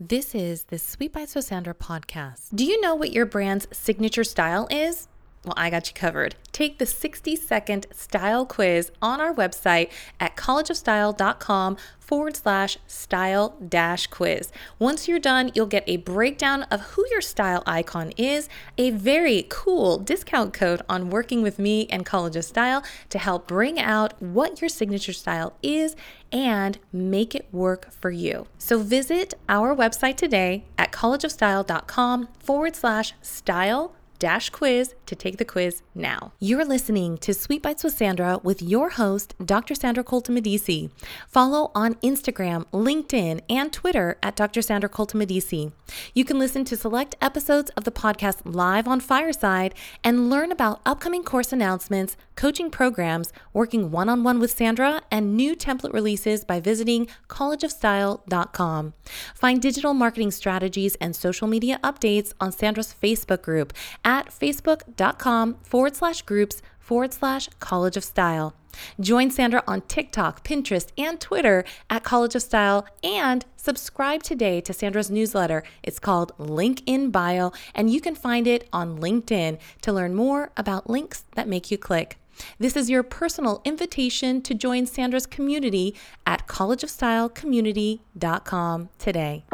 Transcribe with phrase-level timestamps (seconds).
[0.00, 2.54] This is the Sweet Bytes with Sandra podcast.
[2.54, 5.08] Do you know what your brand's signature style is?
[5.44, 6.34] Well, I got you covered.
[6.52, 14.06] Take the 60 second style quiz on our website at collegeofstyle.com forward slash style dash
[14.08, 14.50] quiz.
[14.78, 19.46] Once you're done, you'll get a breakdown of who your style icon is, a very
[19.48, 24.20] cool discount code on working with me and College of Style to help bring out
[24.22, 25.94] what your signature style is
[26.32, 28.46] and make it work for you.
[28.58, 35.44] So visit our website today at collegeofstyle.com forward slash style dash quiz to take the
[35.44, 36.32] quiz now.
[36.38, 39.74] You're listening to Sweet Bytes with Sandra with your host, Dr.
[39.74, 40.90] Sandra Colton Medici.
[41.26, 44.62] Follow on Instagram, LinkedIn, and Twitter at Dr.
[44.62, 45.72] Sandra Colton Medici.
[46.14, 50.80] You can listen to select episodes of the podcast live on Fireside and learn about
[50.84, 56.44] upcoming course announcements, coaching programs, working one on one with Sandra, and new template releases
[56.44, 58.94] by visiting collegeofstyle.com.
[59.34, 63.72] Find digital marketing strategies and social media updates on Sandra's Facebook group
[64.04, 68.54] at facebook.com forward slash groups forward slash College of Style.
[69.00, 74.72] Join Sandra on TikTok, Pinterest, and Twitter at College of Style and subscribe today to
[74.72, 75.64] Sandra's newsletter.
[75.82, 80.52] It's called Link in Bio, and you can find it on LinkedIn to learn more
[80.56, 82.18] about links that make you click.
[82.58, 85.94] This is your personal invitation to join Sandra's community
[86.26, 89.44] at collegeofstylecommunity.com today.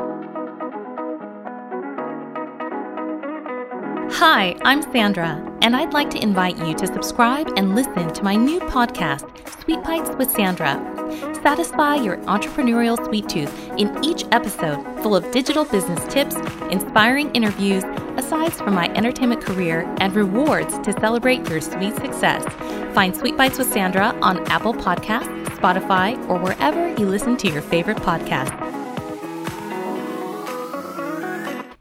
[4.19, 8.37] Hi, I'm Sandra, and I'd like to invite you to subscribe and listen to my
[8.37, 9.27] new podcast,
[9.61, 10.81] Sweet Bytes with Sandra.
[11.43, 16.37] Satisfy your entrepreneurial sweet tooth in each episode, full of digital business tips,
[16.71, 17.83] inspiring interviews,
[18.17, 22.45] asides from my entertainment career, and rewards to celebrate your sweet success.
[22.95, 27.63] Find Sweet Bytes with Sandra on Apple Podcasts, Spotify, or wherever you listen to your
[27.63, 28.84] favorite podcasts.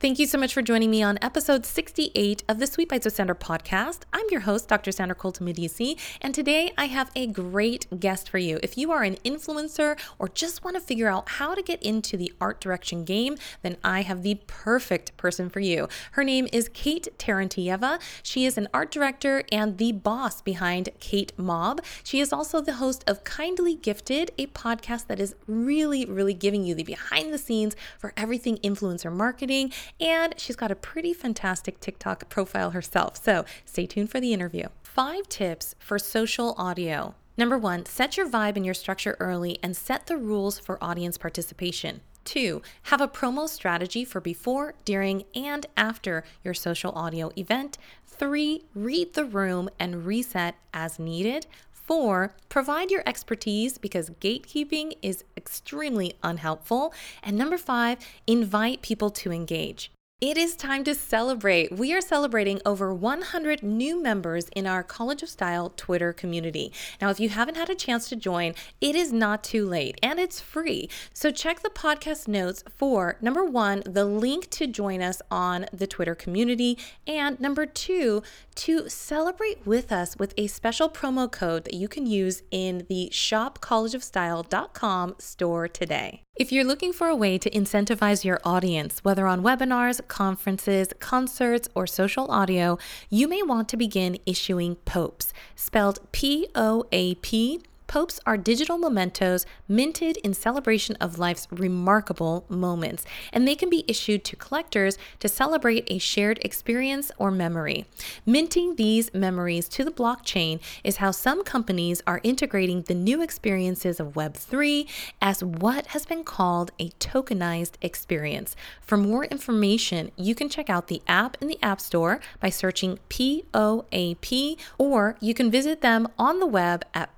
[0.04, 3.16] Thank you so much for joining me on episode 68 of the Sweet Bytes with
[3.16, 4.00] Sandra podcast.
[4.12, 4.92] I'm your host, Dr.
[4.92, 8.59] Sandra Colton Medici, and today I have a great guest for you.
[8.62, 12.18] If you are an influencer or just want to figure out how to get into
[12.18, 15.88] the art direction game, then I have the perfect person for you.
[16.12, 18.02] Her name is Kate Terentieva.
[18.24, 21.80] She is an art director and the boss behind Kate Mob.
[22.03, 26.66] She is also the host of Kindly Gifted, a podcast that is really, really giving
[26.66, 31.80] you the behind the scenes for everything influencer marketing and she's got a pretty fantastic
[31.80, 33.24] TikTok profile herself.
[33.24, 34.68] So stay tuned for the interview.
[34.84, 37.16] Five tips for social audio.
[37.36, 41.18] Number one, set your vibe and your structure early and set the rules for audience
[41.18, 42.02] participation.
[42.26, 47.78] Two, have a promo strategy for before, during, and after your social audio event.
[48.06, 51.48] Three, read the room and reset as needed.
[51.83, 56.94] Four, provide your expertise because gatekeeping is extremely unhelpful.
[57.21, 59.91] And number five, invite people to engage.
[60.23, 61.78] It is time to celebrate.
[61.78, 66.72] We are celebrating over 100 new members in our College of Style Twitter community.
[67.01, 70.22] Now, if you haven't had a chance to join, it is not too late and
[70.22, 70.89] it's free.
[71.13, 75.88] So check the podcast notes for number one, the link to join us on the
[75.88, 78.23] Twitter community, and number two,
[78.56, 83.09] to celebrate with us with a special promo code that you can use in the
[83.12, 86.22] shopcollegeofstyle.com store today.
[86.35, 91.69] If you're looking for a way to incentivize your audience, whether on webinars, conferences, concerts,
[91.75, 92.79] or social audio,
[93.11, 97.61] you may want to begin issuing POAPs, spelled P O A P
[97.94, 103.86] Poaps are digital mementos minted in celebration of life's remarkable moments, and they can be
[103.88, 107.86] issued to collectors to celebrate a shared experience or memory.
[108.26, 114.00] Minting these memories to the blockchain is how some companies are integrating the new experiences
[114.00, 114.90] of Web3
[115.22, 118.56] as what has been called a tokenized experience.
[118.81, 122.98] For more information, you can check out the app in the App Store by searching
[123.10, 127.16] POAP, or you can visit them on the web at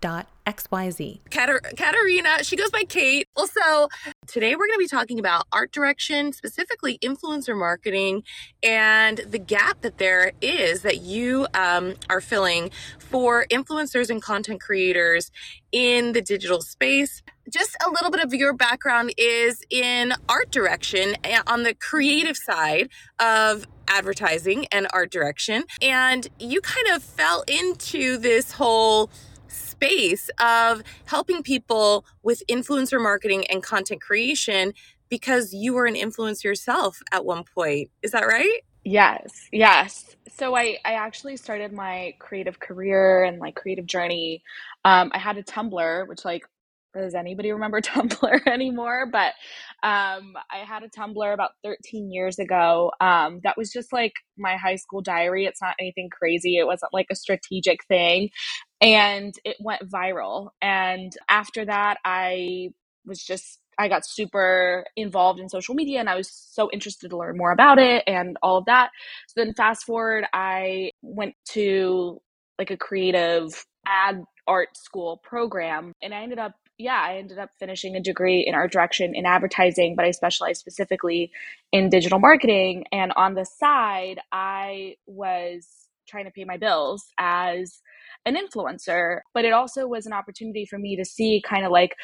[0.00, 1.20] poap.com xyz.
[1.30, 3.28] Katar- Katarina, she goes by Kate.
[3.36, 3.88] Also,
[4.26, 8.22] today we're going to be talking about art direction, specifically influencer marketing,
[8.62, 14.60] and the gap that there is that you um, are filling for influencers and content
[14.60, 15.30] creators
[15.72, 17.22] in the digital space.
[17.52, 22.36] Just a little bit of your background is in art direction eh, on the creative
[22.36, 22.88] side
[23.18, 25.64] of advertising and art direction.
[25.82, 29.10] And you kind of fell into this whole
[29.80, 34.72] space of helping people with influencer marketing and content creation
[35.08, 37.90] because you were an influencer yourself at one point.
[38.02, 38.60] Is that right?
[38.84, 40.16] Yes, yes.
[40.28, 44.42] So I, I actually started my creative career and like creative journey.
[44.84, 46.44] Um, I had a Tumblr, which like
[46.94, 49.06] does anybody remember Tumblr anymore?
[49.10, 49.32] But
[49.82, 52.92] um, I had a Tumblr about 13 years ago.
[53.00, 55.46] Um, that was just like my high school diary.
[55.46, 56.56] It's not anything crazy.
[56.56, 58.30] It wasn't like a strategic thing.
[58.80, 60.50] And it went viral.
[60.62, 62.70] And after that, I
[63.06, 67.16] was just I got super involved in social media and I was so interested to
[67.16, 68.90] learn more about it and all of that.
[69.28, 72.20] So then fast forward, I went to
[72.58, 77.50] like a creative ad art school program and I ended up yeah, I ended up
[77.58, 81.30] finishing a degree in art direction in advertising, but I specialized specifically
[81.72, 82.84] in digital marketing.
[82.90, 85.66] And on the side, I was
[86.08, 87.80] trying to pay my bills as
[88.26, 91.94] an influencer but it also was an opportunity for me to see kind of like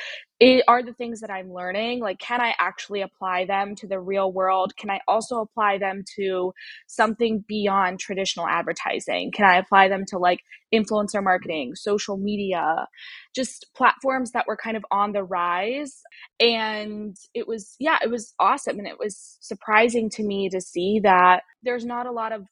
[0.40, 4.00] it are the things that i'm learning like can i actually apply them to the
[4.00, 4.76] real world?
[4.76, 6.52] Can i also apply them to
[6.86, 9.32] something beyond traditional advertising?
[9.32, 10.40] Can i apply them to like
[10.74, 12.86] influencer marketing social media
[13.34, 16.00] just platforms that were kind of on the rise?
[16.40, 21.00] And it was yeah it was awesome and it was surprising to me to see
[21.02, 22.46] that there's not a lot of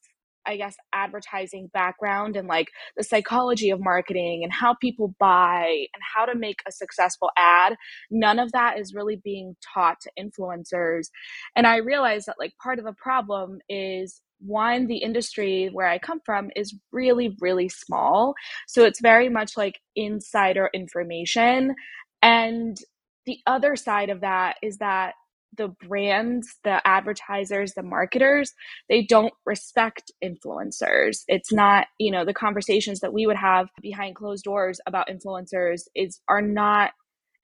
[0.45, 6.03] I guess, advertising background and like the psychology of marketing and how people buy and
[6.15, 7.75] how to make a successful ad,
[8.11, 11.07] none of that is really being taught to influencers.
[11.55, 15.97] And I realized that like part of the problem is one, the industry where I
[15.97, 18.33] come from is really, really small.
[18.67, 21.75] So it's very much like insider information.
[22.21, 22.77] And
[23.25, 25.13] the other side of that is that
[25.57, 28.53] the brands, the advertisers, the marketers,
[28.89, 31.23] they don't respect influencers.
[31.27, 35.81] It's not, you know, the conversations that we would have behind closed doors about influencers
[35.95, 36.91] is are not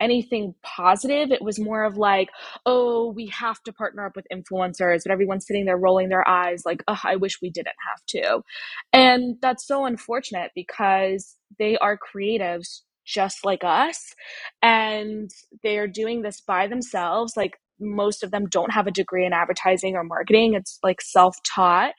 [0.01, 1.31] anything positive.
[1.31, 2.29] It was more of like,
[2.65, 6.63] oh, we have to partner up with influencers, but everyone's sitting there rolling their eyes
[6.65, 8.41] like, oh, I wish we didn't have to.
[8.91, 14.13] And that's so unfortunate because they are creatives just like us
[14.61, 15.29] and
[15.63, 19.95] they're doing this by themselves like most of them don't have a degree in advertising
[19.95, 20.53] or marketing.
[20.53, 21.93] It's like self taught.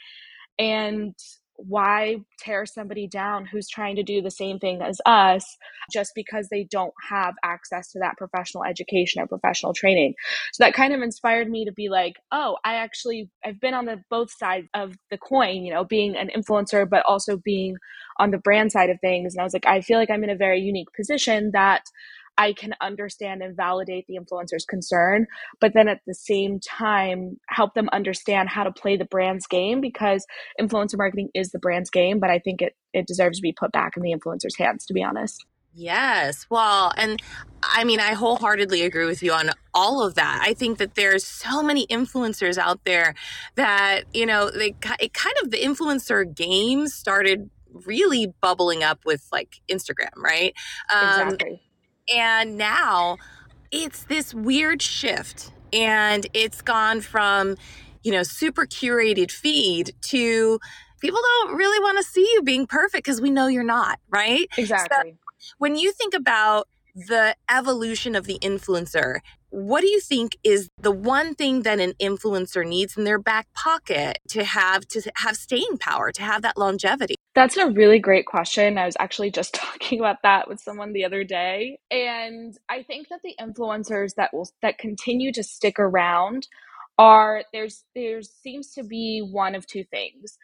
[0.59, 1.15] And
[1.57, 5.45] why tear somebody down who's trying to do the same thing as us
[5.93, 10.15] just because they don't have access to that professional education or professional training
[10.53, 13.85] so that kind of inspired me to be like oh i actually i've been on
[13.85, 17.77] the both sides of the coin you know being an influencer but also being
[18.19, 20.31] on the brand side of things and i was like i feel like i'm in
[20.31, 21.83] a very unique position that
[22.39, 25.27] I can understand and validate the influencer's concern,
[25.61, 29.81] but then at the same time, help them understand how to play the brand's game
[29.81, 30.27] because
[30.61, 33.73] influencer marketing is the brand's game, but I think it, it deserves to be put
[33.73, 35.45] back in the influencer's hands, to be honest.
[35.75, 36.47] Yes.
[36.51, 37.21] Well, and
[37.63, 40.41] I mean, I wholeheartedly agree with you on all of that.
[40.43, 43.15] I think that there's so many influencers out there
[43.55, 47.49] that, you know, they it kind of the influencer game started
[47.87, 50.55] really bubbling up with like Instagram, right?
[50.93, 51.63] Um, exactly.
[52.13, 53.19] And now
[53.71, 55.53] it's this weird shift.
[55.73, 57.57] And it's gone from,
[58.03, 60.61] you know, super curated feed to
[61.01, 64.49] people don't really want to see you being perfect because we know you're not, right?
[64.57, 65.17] Exactly.
[65.39, 69.21] So when you think about the evolution of the influencer,
[69.53, 73.53] what do you think is the one thing that an influencer needs in their back
[73.53, 77.17] pocket to have to have staying power, to have that longevity?
[77.35, 78.79] That's a really great question.
[78.79, 81.79] I was actually just talking about that with someone the other day.
[81.91, 86.49] And I think that the influencers that will that continue to stick around
[86.99, 90.39] are there's there seems to be one of two things.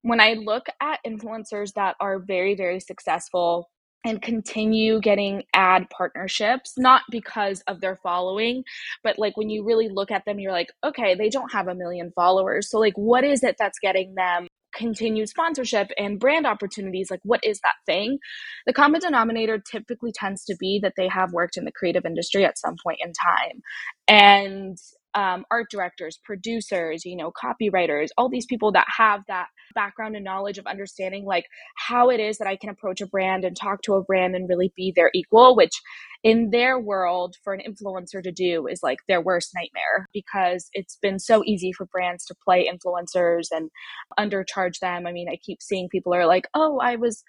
[0.00, 3.68] When I look at influencers that are very very successful
[4.04, 8.62] and continue getting ad partnerships not because of their following
[9.02, 11.74] but like when you really look at them you're like okay they don't have a
[11.74, 12.70] million followers.
[12.70, 17.10] So like what is it that's getting them continued sponsorship and brand opportunities?
[17.10, 18.18] Like what is that thing?
[18.66, 22.44] The common denominator typically tends to be that they have worked in the creative industry
[22.44, 23.62] at some point in time.
[24.08, 24.78] And
[25.14, 30.24] um, art directors, producers, you know, copywriters, all these people that have that background and
[30.24, 31.46] knowledge of understanding like
[31.76, 34.48] how it is that I can approach a brand and talk to a brand and
[34.48, 35.80] really be their equal, which
[36.22, 40.96] in their world for an influencer to do is like their worst nightmare because it's
[41.00, 43.70] been so easy for brands to play influencers and
[44.18, 45.06] undercharge them.
[45.06, 47.22] I mean, I keep seeing people are like, "Oh, I was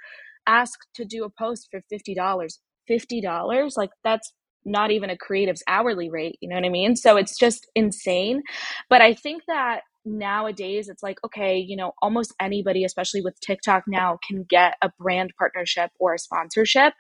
[0.48, 4.32] asked to do a post for $50." $50 like that's
[4.66, 8.42] not even a creative's hourly rate you know what i mean so it's just insane
[8.90, 13.84] but i think that nowadays it's like okay you know almost anybody especially with tiktok
[13.88, 16.94] now can get a brand partnership or a sponsorship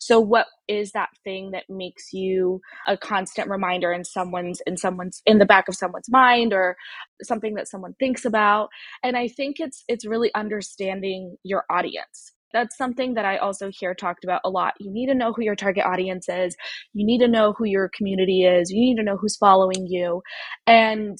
[0.00, 5.22] so what is that thing that makes you a constant reminder in someone's in someone's
[5.26, 6.76] in the back of someone's mind or
[7.22, 8.70] something that someone thinks about
[9.04, 13.94] and i think it's it's really understanding your audience That's something that I also hear
[13.94, 14.74] talked about a lot.
[14.80, 16.56] You need to know who your target audience is.
[16.94, 18.70] You need to know who your community is.
[18.70, 20.22] You need to know who's following you.
[20.66, 21.18] And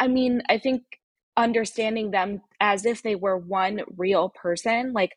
[0.00, 0.82] I mean, I think
[1.36, 5.12] understanding them as if they were one real person, like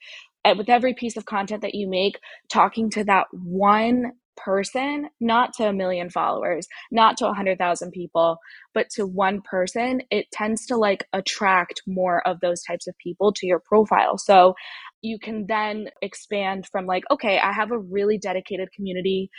[0.45, 2.19] eh, with every piece of content that you make,
[2.51, 8.38] talking to that one person, not to a million followers, not to a 100,000 people,
[8.74, 13.33] but to one person, it tends to like attract more of those types of people
[13.33, 14.17] to your profile.
[14.17, 14.53] So
[15.01, 19.29] you can then expand from like, okay, I have a really dedicated community.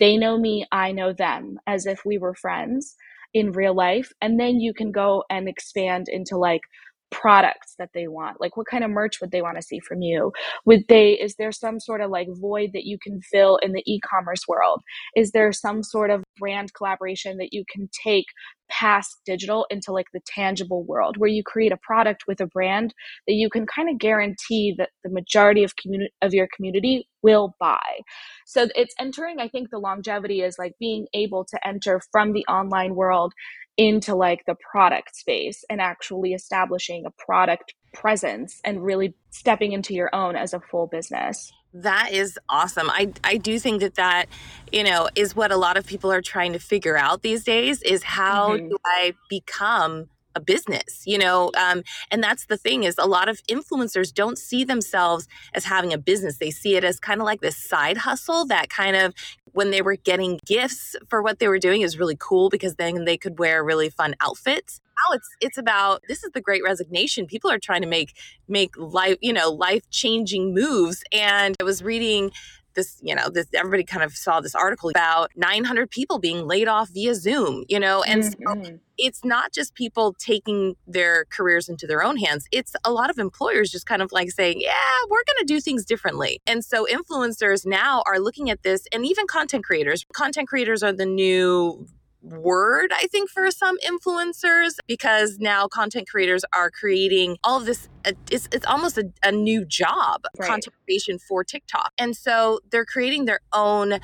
[0.00, 2.96] They know me, I know them as if we were friends
[3.34, 4.12] in real life.
[4.20, 6.62] And then you can go and expand into like,
[7.10, 10.02] products that they want like what kind of merch would they want to see from
[10.02, 10.30] you
[10.66, 13.82] would they is there some sort of like void that you can fill in the
[13.86, 14.82] e-commerce world
[15.16, 18.26] is there some sort of brand collaboration that you can take
[18.70, 22.94] past digital into like the tangible world where you create a product with a brand
[23.26, 27.54] that you can kind of guarantee that the majority of community of your community will
[27.58, 28.00] buy
[28.46, 32.44] so it's entering i think the longevity is like being able to enter from the
[32.46, 33.32] online world
[33.78, 39.94] into like the product space and actually establishing a product presence and really stepping into
[39.94, 41.52] your own as a full business.
[41.74, 42.88] That is awesome.
[42.90, 44.26] I I do think that that,
[44.72, 47.82] you know, is what a lot of people are trying to figure out these days
[47.82, 48.68] is how mm-hmm.
[48.68, 53.28] do I become a business you know um, and that's the thing is a lot
[53.28, 57.24] of influencers don't see themselves as having a business they see it as kind of
[57.24, 59.14] like this side hustle that kind of
[59.52, 63.04] when they were getting gifts for what they were doing is really cool because then
[63.04, 67.26] they could wear really fun outfits now it's it's about this is the great resignation
[67.26, 68.14] people are trying to make
[68.48, 72.30] make life you know life changing moves and i was reading
[72.78, 76.68] this, you know, this everybody kind of saw this article about 900 people being laid
[76.68, 78.64] off via Zoom, you know, and mm-hmm.
[78.64, 82.46] so it's not just people taking their careers into their own hands.
[82.52, 84.72] It's a lot of employers just kind of like saying, yeah,
[85.10, 86.40] we're going to do things differently.
[86.46, 90.06] And so influencers now are looking at this and even content creators.
[90.12, 91.86] Content creators are the new
[92.22, 97.88] word, I think, for some influencers because now content creators are creating all this.
[98.30, 100.48] It's, it's almost a, a new job, right.
[100.48, 101.92] content creation for TikTok.
[101.98, 104.00] And so they're creating their own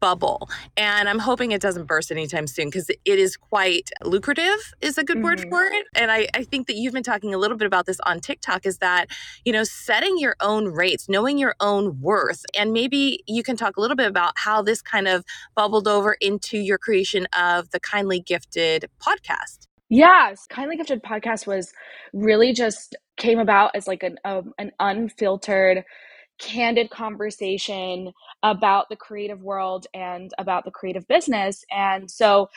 [0.00, 0.48] bubble.
[0.76, 5.04] And I'm hoping it doesn't burst anytime soon because it is quite lucrative, is a
[5.04, 5.24] good mm-hmm.
[5.24, 5.86] word for it.
[5.94, 8.66] And I, I think that you've been talking a little bit about this on TikTok
[8.66, 9.10] is that,
[9.44, 12.44] you know, setting your own rates, knowing your own worth.
[12.56, 15.24] And maybe you can talk a little bit about how this kind of
[15.54, 19.66] bubbled over into your creation of of the Kindly Gifted podcast.
[19.88, 21.72] Yes, Kindly Gifted podcast was
[22.12, 25.84] really just came about as like an um, an unfiltered
[26.40, 32.48] candid conversation about the creative world and about the creative business and so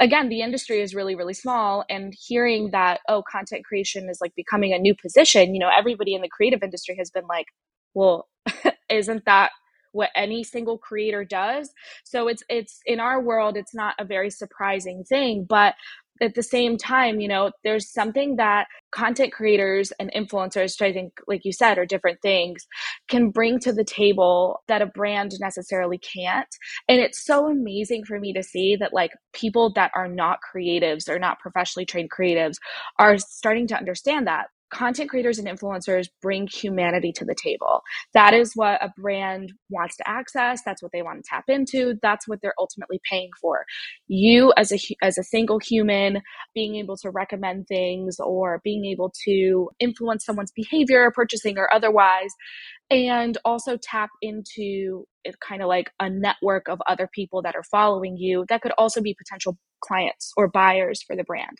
[0.00, 4.34] again the industry is really really small and hearing that oh content creation is like
[4.36, 7.46] becoming a new position you know everybody in the creative industry has been like
[7.94, 8.28] well
[8.90, 9.50] isn't that
[9.92, 11.72] what any single creator does.
[12.04, 15.74] So it's it's in our world it's not a very surprising thing, but
[16.20, 21.12] at the same time, you know, there's something that content creators and influencers, I think,
[21.26, 22.66] like you said, are different things,
[23.08, 26.48] can bring to the table that a brand necessarily can't.
[26.88, 31.08] And it's so amazing for me to see that, like, people that are not creatives
[31.08, 32.56] or not professionally trained creatives
[32.98, 37.82] are starting to understand that content creators and influencers bring humanity to the table.
[38.14, 40.60] That is what a brand wants to access.
[40.64, 41.94] That's what they want to tap into.
[42.02, 43.64] That's what they're ultimately paying for.
[44.08, 46.22] You as a as a single human
[46.54, 52.30] being able to recommend things or being able to influence someone's behavior, purchasing or otherwise,
[52.90, 57.64] and also tap into it kind of like a network of other people that are
[57.64, 61.58] following you that could also be potential clients or buyers for the brand.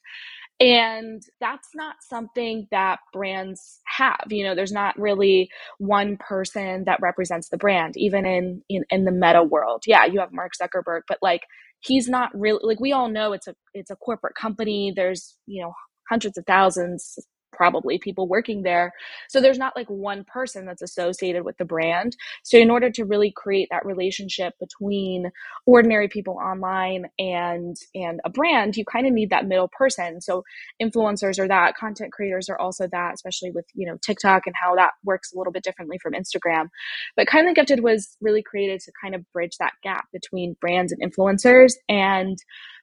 [0.58, 4.24] And that's not something that brands have.
[4.30, 9.04] You know, there's not really one person that represents the brand, even in, in, in
[9.04, 9.82] the meta world.
[9.86, 11.42] Yeah, you have Mark Zuckerberg, but like
[11.80, 14.92] he's not really like we all know it's a it's a corporate company.
[14.96, 15.74] There's, you know,
[16.08, 17.18] hundreds of thousands,
[17.56, 18.92] probably people working there.
[19.28, 22.16] So there's not like one person that's associated with the brand.
[22.44, 25.30] So in order to really create that relationship between
[25.66, 30.20] ordinary people online and and a brand, you kind of need that middle person.
[30.20, 30.44] So
[30.80, 34.74] influencers are that, content creators are also that, especially with, you know, TikTok and how
[34.76, 36.68] that works a little bit differently from Instagram.
[37.16, 41.00] But Kindly Gifted was really created to kind of bridge that gap between brands and
[41.02, 42.36] influencers and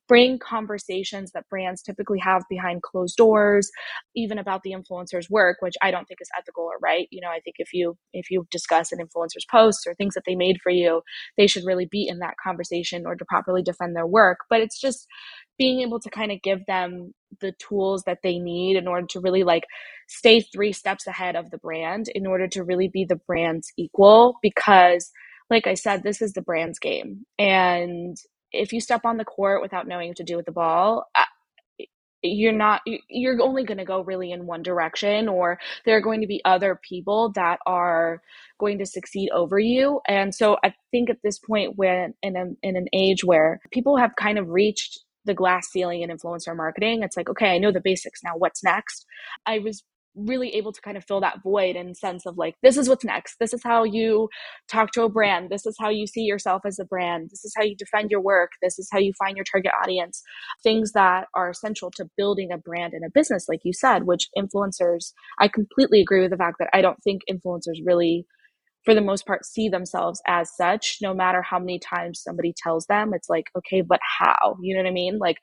[0.08, 3.70] bring conversations that brands typically have behind closed doors
[4.16, 7.30] even about the influencer's work which i don't think is ethical or right you know
[7.30, 10.58] i think if you if you discuss an influencer's posts or things that they made
[10.62, 11.02] for you
[11.38, 14.80] they should really be in that conversation or to properly defend their work but it's
[14.80, 15.08] just
[15.58, 19.20] being able to kind of give them the tools that they need in order to
[19.20, 19.64] really like
[20.08, 24.36] stay three steps ahead of the brand in order to really be the brand's equal
[24.42, 25.12] because
[25.50, 27.26] like I said, this is the brand's game.
[27.38, 28.18] And
[28.54, 31.24] if you step on the court without knowing what to do with the ball, uh,
[32.24, 36.22] you're not you're only going to go really in one direction or there are going
[36.22, 38.22] to be other people that are
[38.60, 40.00] going to succeed over you.
[40.08, 43.98] And so i think at this point when in a, in an age where people
[43.98, 47.72] have kind of reached the glass ceiling in influencer marketing it's like okay i know
[47.72, 49.06] the basics now what's next?
[49.46, 49.84] I was
[50.16, 53.04] really able to kind of fill that void and sense of like this is what's
[53.04, 53.38] next.
[53.40, 54.30] This is how you
[54.72, 55.50] talk to a brand.
[55.50, 57.30] This is how you see yourself as a brand.
[57.30, 58.52] This is how you defend your work.
[58.62, 60.22] This is how you find your target audience.
[60.62, 64.30] Things that are essential to building a brand and a business like you said which
[64.38, 68.26] influencers i completely agree with the fact that i don't think influencers really
[68.86, 72.86] for the most part see themselves as such no matter how many times somebody tells
[72.88, 74.58] them it's like okay but how?
[74.62, 75.18] You know what i mean?
[75.20, 75.38] Like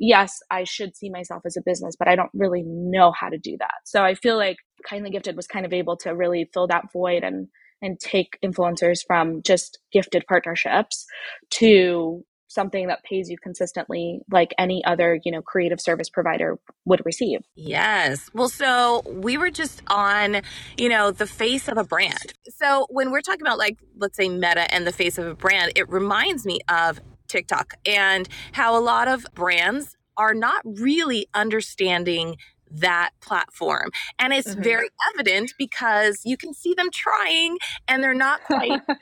[0.00, 3.38] yes i should see myself as a business but i don't really know how to
[3.38, 3.74] do that.
[3.84, 4.56] So i feel like
[4.88, 7.48] kindly gifted was kind of able to really fill that void and
[7.82, 11.04] and take influencers from just gifted partnerships
[11.50, 12.24] to
[12.54, 17.40] something that pays you consistently like any other you know creative service provider would receive.
[17.54, 18.30] Yes.
[18.34, 20.42] Well so we were just on
[20.76, 22.34] you know the face of a brand.
[22.48, 25.72] So when we're talking about like let's say meta and the face of a brand
[25.74, 32.36] it reminds me of tiktok and how a lot of brands are not really understanding
[32.80, 33.90] that platform.
[34.18, 34.62] And it's mm-hmm.
[34.62, 38.98] very evident because you can see them trying and they're not quite not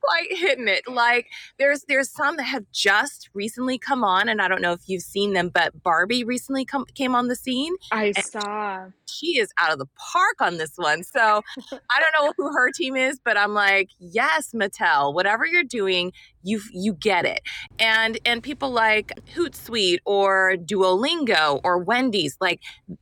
[0.00, 0.82] quite hitting it.
[0.88, 1.26] Like
[1.58, 5.02] there's there's some that have just recently come on and I don't know if you've
[5.02, 7.74] seen them but Barbie recently come, came on the scene.
[7.90, 8.86] I saw.
[9.08, 11.04] She is out of the park on this one.
[11.04, 11.20] So
[11.72, 16.12] I don't know who her team is but I'm like, "Yes, Mattel, whatever you're doing,
[16.42, 17.40] you you get it.
[17.78, 22.60] And and people like hootsuite or duolingo or wendy's like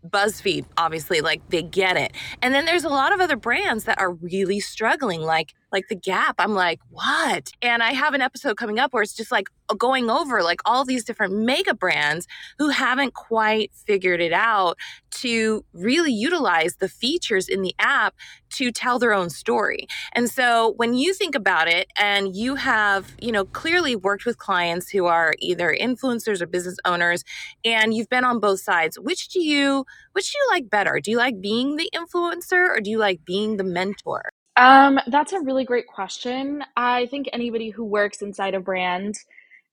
[0.09, 2.13] buzzfeed obviously like they get it.
[2.43, 5.95] And then there's a lot of other brands that are really struggling like like the
[5.95, 9.49] gap i'm like what and i have an episode coming up where it's just like
[9.79, 12.27] going over like all these different mega brands
[12.59, 14.77] who haven't quite figured it out
[15.11, 18.15] to really utilize the features in the app
[18.51, 19.87] to tell their own story.
[20.13, 24.39] And so when you think about it and you have, you know, clearly worked with
[24.39, 27.25] clients who are either influencers or business owners
[27.65, 31.01] and you've been on both sides, which do you which do you like better?
[31.01, 34.31] Do you like being the influencer or do you like being the mentor?
[34.57, 36.65] Um, that's a really great question.
[36.77, 39.17] I think anybody who works inside a brand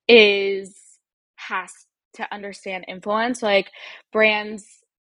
[0.08, 0.76] is
[1.38, 1.72] has
[2.16, 3.44] to understand influence.
[3.44, 3.72] Like
[4.14, 4.66] brands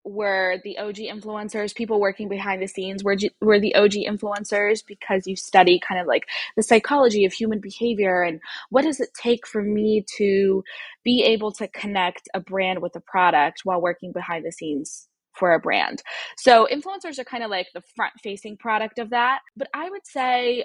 [0.05, 5.27] were the OG influencers, people working behind the scenes were, were the OG influencers because
[5.27, 6.25] you study kind of like
[6.57, 10.63] the psychology of human behavior and what does it take for me to
[11.03, 15.53] be able to connect a brand with a product while working behind the scenes for
[15.53, 16.01] a brand.
[16.37, 19.39] So influencers are kind of like the front facing product of that.
[19.55, 20.63] But I would say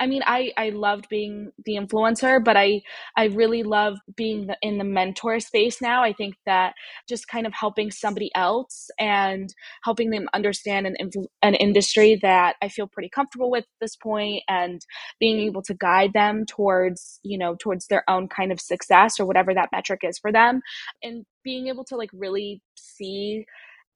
[0.00, 2.80] I mean, I I loved being the influencer, but I
[3.16, 6.02] I really love being the, in the mentor space now.
[6.02, 6.72] I think that
[7.06, 10.96] just kind of helping somebody else and helping them understand an
[11.42, 14.80] an industry that I feel pretty comfortable with at this point, and
[15.20, 19.26] being able to guide them towards you know towards their own kind of success or
[19.26, 20.62] whatever that metric is for them,
[21.02, 23.44] and being able to like really see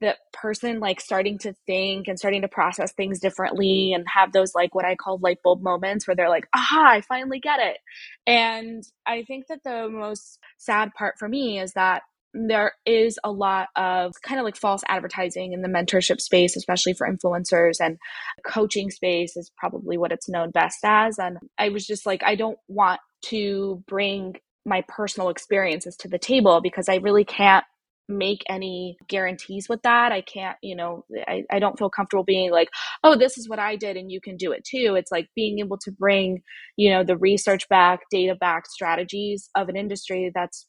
[0.00, 4.54] the person like starting to think and starting to process things differently and have those
[4.54, 7.78] like what I call light bulb moments where they're like, aha, I finally get it.
[8.26, 12.02] And I think that the most sad part for me is that
[12.35, 16.92] there is a lot of kind of like false advertising in the mentorship space, especially
[16.92, 17.96] for influencers and
[18.44, 21.18] coaching space is probably what it's known best as.
[21.18, 24.35] And I was just like, I don't want to bring
[24.66, 27.64] my personal experiences to the table because I really can't
[28.08, 30.12] make any guarantees with that.
[30.12, 32.68] I can't, you know, I, I don't feel comfortable being like,
[33.02, 34.94] oh, this is what I did and you can do it too.
[34.96, 36.42] It's like being able to bring,
[36.76, 40.66] you know, the research back, data back strategies of an industry that's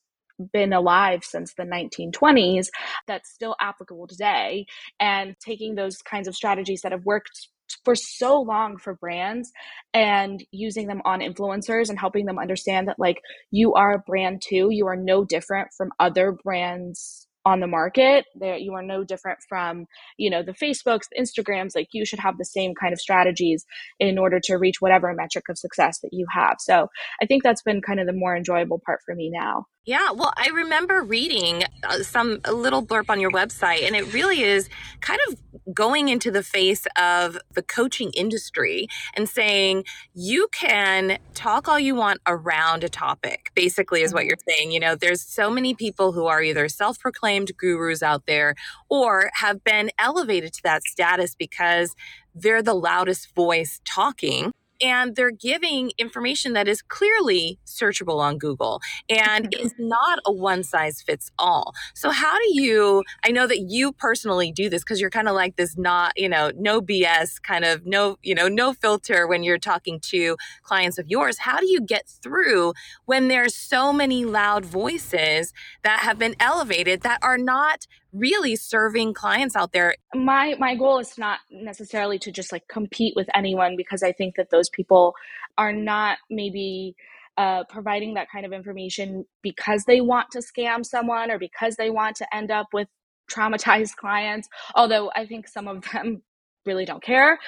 [0.54, 2.68] been alive since the 1920s
[3.08, 4.66] that's still applicable today
[5.00, 7.50] and taking those kinds of strategies that have worked
[7.84, 9.52] for so long for brands
[9.94, 13.20] and using them on influencers and helping them understand that like
[13.52, 18.26] you are a brand too you are no different from other brands on the market
[18.36, 19.86] there you are no different from
[20.18, 23.66] you know the facebooks the instagrams like you should have the same kind of strategies
[24.00, 26.58] in order to reach whatever metric of success that you have.
[26.60, 26.88] So
[27.22, 30.34] i think that's been kind of the more enjoyable part for me now yeah, well,
[30.36, 34.68] I remember reading uh, some a little blurb on your website, and it really is
[35.00, 35.38] kind of
[35.74, 41.94] going into the face of the coaching industry and saying, you can talk all you
[41.94, 44.30] want around a topic, basically, is what mm-hmm.
[44.30, 44.72] you're saying.
[44.72, 48.56] You know, there's so many people who are either self proclaimed gurus out there
[48.90, 51.96] or have been elevated to that status because
[52.34, 54.52] they're the loudest voice talking
[54.86, 59.66] and they're giving information that is clearly searchable on Google and mm-hmm.
[59.66, 61.74] is not a one size fits all.
[61.96, 63.04] So, how do you?
[63.24, 66.30] I know that you personally do this because you're kind of like this, not, you
[66.30, 71.00] know, no BS kind of no, you know, no filter when you're talking to clients
[71.00, 71.40] of yours.
[71.40, 72.74] How do you get through
[73.06, 75.52] when there's so many loud voices
[75.84, 79.96] that have been elevated that are not really serving clients out there.
[80.14, 84.36] My my goal is not necessarily to just like compete with anyone because i think
[84.36, 85.14] that those people
[85.58, 86.96] are not maybe
[87.38, 91.90] uh, providing that kind of information because they want to scam someone or because they
[91.90, 92.88] want to end up with
[93.30, 96.22] traumatized clients although i think some of them
[96.66, 97.40] really don't care.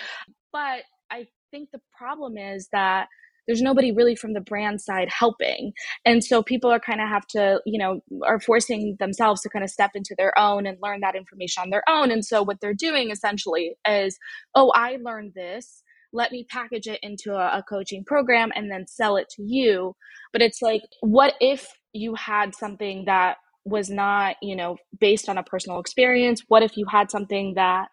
[0.52, 3.08] But i think the problem is that
[3.48, 5.74] there's nobody really from the brand side helping.
[6.06, 9.64] And so people are kind of have to you know are forcing themselves to kind
[9.64, 12.12] of step into their own and learn that information on their own.
[12.12, 14.18] And so what they're doing essentially is
[14.56, 15.84] oh i learned this.
[16.14, 19.96] Let me package it into a, a coaching program and then sell it to you.
[20.34, 25.38] But it's like what if you had something that was not you know based on
[25.38, 26.44] a personal experience?
[26.48, 27.88] What if you had something that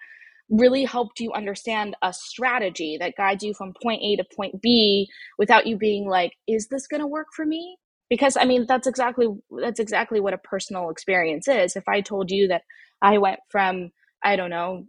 [0.50, 5.09] really helped you understand a strategy that guides you from point A to point B
[5.38, 7.76] without you being like, is this going to work for me?
[8.11, 9.26] Because I mean, that's exactly
[9.62, 11.76] that's exactly what a personal experience is.
[11.76, 12.62] If I told you that
[13.02, 13.90] I went from
[14.22, 14.87] I don't know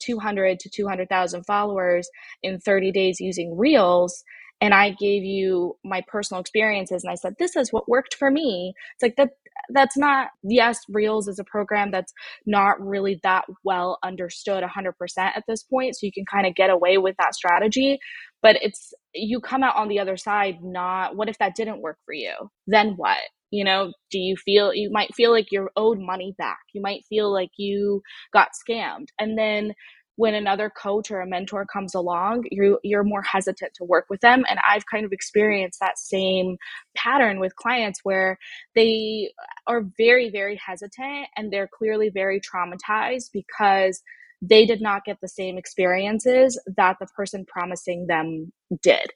[0.00, 2.08] 200 to 200,000 followers
[2.42, 4.24] in 30 days using Reels
[4.60, 8.30] and I gave you my personal experiences and I said this is what worked for
[8.30, 8.74] me.
[8.94, 9.30] It's like that
[9.70, 12.12] that's not yes reels is a program that's
[12.44, 16.70] not really that well understood 100% at this point so you can kind of get
[16.70, 17.98] away with that strategy
[18.44, 21.96] but it's you come out on the other side not what if that didn't work
[22.04, 22.34] for you?
[22.66, 23.18] Then what?
[23.50, 26.58] You know do you feel you might feel like you're owed money back.
[26.74, 28.02] You might feel like you
[28.34, 29.06] got scammed.
[29.18, 29.72] And then
[30.16, 34.20] when another coach or a mentor comes along you you're more hesitant to work with
[34.20, 34.44] them.
[34.48, 36.56] And i've kind of experienced that same
[36.96, 38.38] pattern with clients where
[38.74, 39.32] they
[39.66, 44.02] are very very hesitant and they're clearly very traumatized because
[44.42, 49.10] they did not get the same experiences that the person promising them did.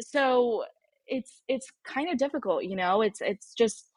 [0.00, 0.64] So
[1.06, 3.02] it's it's kind of difficult you know?
[3.02, 3.90] It's it's just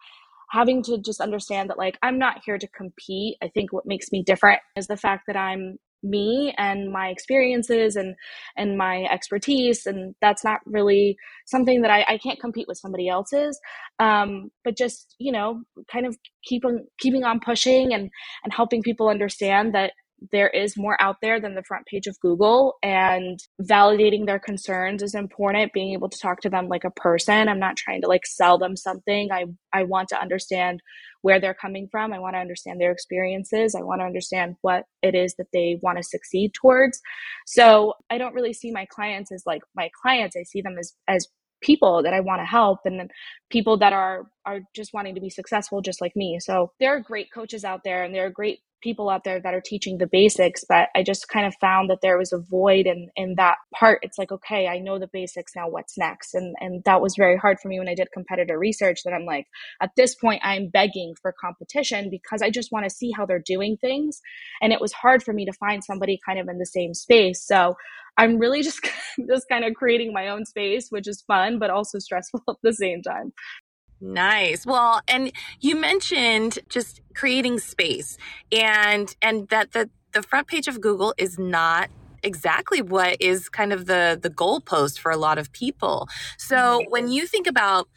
[0.51, 3.38] having to just understand that like i'm not here to compete.
[3.41, 7.95] I think what makes me different is the fact that i'm me and my experiences
[7.95, 8.15] and
[8.58, 13.08] and my expertise and that's not really something that I, I can't compete with somebody
[13.08, 13.60] else's.
[13.99, 18.10] Um, but just you know kind of keep on keeping on pushing and
[18.43, 19.93] and helping people understand that
[20.31, 25.03] there is more out there than the front page of Google and validating their concerns
[25.03, 25.73] is important.
[25.73, 28.57] Being able to talk to them like a person I'm not trying to like sell
[28.57, 29.31] them something.
[29.31, 30.81] I I want to understand
[31.21, 32.13] where they're coming from.
[32.13, 33.75] I want to understand their experiences.
[33.75, 37.01] I want to understand what it is that they want to succeed towards.
[37.47, 40.35] So I don't really see my clients as like my clients.
[40.35, 41.27] I see them as as
[41.61, 43.09] people that I want to help and
[43.49, 46.39] people that are are just wanting to be successful just like me.
[46.39, 49.55] So there are great coaches out there and there are great people out there that
[49.55, 52.87] are teaching the basics, but I just kind of found that there was a void
[52.87, 53.99] in in that part.
[54.03, 56.35] It's like, okay, I know the basics now, what's next?
[56.35, 59.25] And and that was very hard for me when I did competitor research that I'm
[59.25, 59.47] like,
[59.81, 63.43] at this point I'm begging for competition because I just want to see how they're
[63.45, 64.21] doing things.
[64.61, 67.43] And it was hard for me to find somebody kind of in the same space.
[67.45, 67.75] So
[68.17, 68.81] I'm really just
[69.29, 72.73] just kind of creating my own space, which is fun but also stressful at the
[72.73, 73.33] same time.
[74.01, 74.65] Nice.
[74.65, 75.31] Well, and
[75.62, 78.17] you mentioned just creating space
[78.51, 81.89] and and that the the front page of Google is not
[82.23, 86.08] exactly what is kind of the the goalpost for a lot of people.
[86.38, 86.91] So mm-hmm.
[86.91, 87.88] when you think about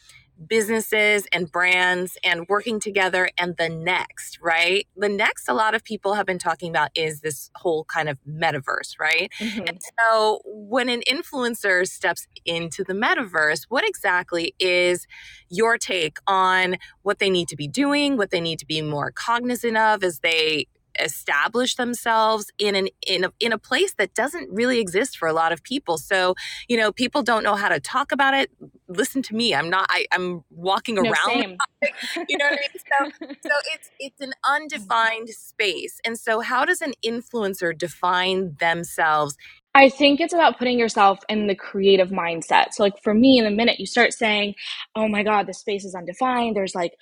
[0.47, 4.87] businesses and brands and working together and the next right?
[4.97, 8.19] The next a lot of people have been talking about is this whole kind of
[8.29, 9.31] metaverse right?
[9.39, 9.65] Mm-hmm.
[9.67, 15.07] and so when an influencer steps into the metaverse what exactly is
[15.49, 19.11] your take on what they need to be doing what they need to be more
[19.11, 20.67] cognizant of as they
[20.99, 25.33] establish themselves in an in a, in a place that doesn't really exist for a
[25.33, 25.99] lot of people?
[25.99, 26.35] So
[26.69, 28.51] you know people don't know how to talk about it
[28.89, 29.55] listen to me.
[29.55, 29.87] I'm not.
[29.91, 31.59] I, am walking no, around.
[32.29, 33.11] you know what I mean?
[33.21, 36.01] So, so it's it's an undefined space.
[36.05, 39.37] And so, how does an influencer define themselves
[39.75, 42.73] I think it's about putting yourself in the creative mindset.
[42.73, 44.55] So, like for me, in the minute you start saying,
[44.97, 46.95] Oh my God, the space is undefined, there's like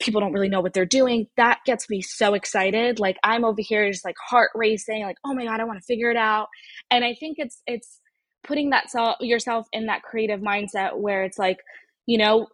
[0.00, 2.98] people don't really know what they're doing, that gets me so excited.
[2.98, 5.84] Like, I'm over here just like heart racing, like, Oh my God, I want to
[5.84, 6.46] figure it out.
[6.90, 8.00] And I think it's, it's,
[8.44, 11.58] putting that self yourself in that creative mindset where it's like
[12.06, 12.46] you know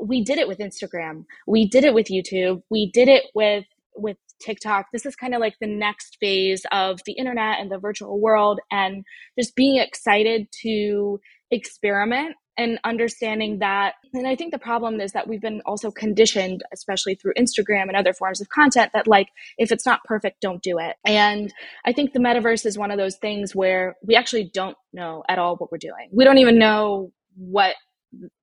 [0.00, 3.64] we did it with instagram we did it with youtube we did it with
[3.96, 4.86] with TikTok.
[4.92, 8.60] This is kind of like the next phase of the internet and the virtual world,
[8.70, 9.04] and
[9.38, 13.94] just being excited to experiment and understanding that.
[14.12, 17.96] And I think the problem is that we've been also conditioned, especially through Instagram and
[17.96, 20.96] other forms of content, that like, if it's not perfect, don't do it.
[21.06, 21.54] And
[21.86, 25.38] I think the metaverse is one of those things where we actually don't know at
[25.38, 26.08] all what we're doing.
[26.12, 27.76] We don't even know what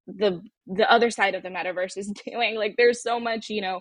[0.07, 3.79] the the other side of the metaverse is doing like there's so much you know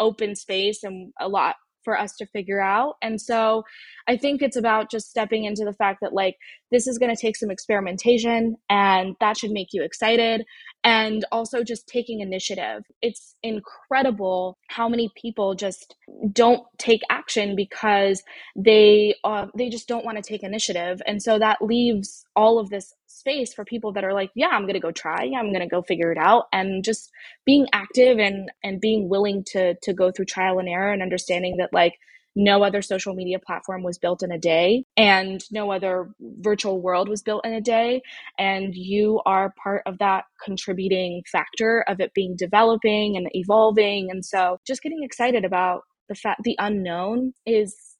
[0.00, 2.96] open space and a lot for us to figure out.
[3.00, 3.64] And so
[4.08, 6.36] i think it's about just stepping into the fact that like
[6.70, 10.44] this is going to take some experimentation and that should make you excited
[10.86, 12.84] and also just taking initiative.
[13.02, 15.96] It's incredible how many people just
[16.32, 18.24] don't take action because
[18.56, 21.02] they uh, they just don't want to take initiative.
[21.06, 24.66] And so that leaves all of this space for people that are like yeah i'm
[24.74, 25.24] to go try.
[25.24, 26.46] Yeah, i'm to go figure it out.
[26.54, 27.12] And just
[27.46, 31.58] being active and and being willing to to go through trial and error and understanding
[31.58, 31.94] that like
[32.36, 37.08] no other social media platform was built in a day and no other virtual world
[37.08, 38.02] was built in a day.
[38.38, 44.08] And you are part of that contributing factor of it being developing and evolving.
[44.10, 47.95] And so just getting excited about the fact the unknown is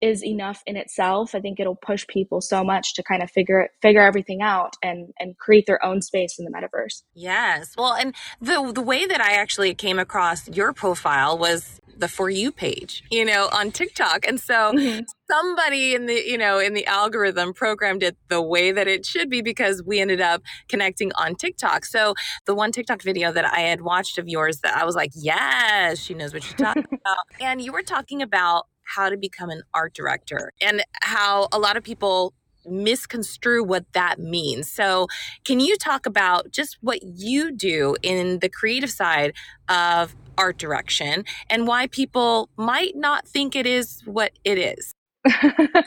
[0.00, 1.34] is enough in itself.
[1.34, 4.74] I think it'll push people so much to kind of figure it, figure everything out
[4.82, 7.02] and and create their own space in the metaverse.
[7.14, 7.74] Yes.
[7.76, 12.30] Well, and the the way that I actually came across your profile was the for
[12.30, 14.26] you page, you know, on TikTok.
[14.26, 15.00] And so mm-hmm.
[15.30, 19.28] somebody in the, you know, in the algorithm programmed it the way that it should
[19.28, 21.84] be because we ended up connecting on TikTok.
[21.84, 22.14] So
[22.46, 25.98] the one TikTok video that I had watched of yours that I was like, yes,
[25.98, 27.24] she knows what she's talking about.
[27.40, 31.76] And you were talking about how to become an art director and how a lot
[31.76, 32.32] of people
[32.66, 34.70] misconstrue what that means.
[34.70, 35.06] So,
[35.44, 39.34] can you talk about just what you do in the creative side
[39.68, 44.92] of art direction and why people might not think it is what it is?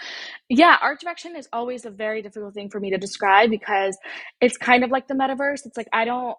[0.50, 3.98] yeah, art direction is always a very difficult thing for me to describe because
[4.40, 5.66] it's kind of like the metaverse.
[5.66, 6.38] It's like I don't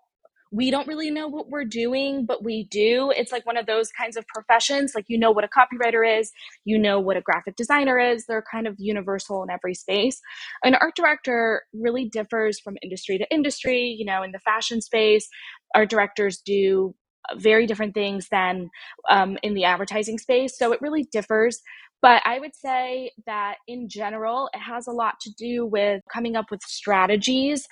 [0.52, 3.10] we don't really know what we're doing, but we do.
[3.16, 4.92] It's like one of those kinds of professions.
[4.94, 6.30] Like, you know what a copywriter is,
[6.64, 8.26] you know what a graphic designer is.
[8.26, 10.20] They're kind of universal in every space.
[10.62, 13.96] An art director really differs from industry to industry.
[13.98, 15.28] You know, in the fashion space,
[15.74, 16.94] art directors do
[17.36, 18.68] very different things than
[19.10, 20.58] um, in the advertising space.
[20.58, 21.60] So it really differs.
[22.02, 26.34] But I would say that in general, it has a lot to do with coming
[26.36, 27.66] up with strategies